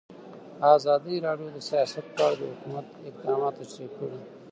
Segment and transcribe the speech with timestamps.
[0.75, 4.19] ازادي راډیو د سیاست په اړه د حکومت اقدامات تشریح کړي.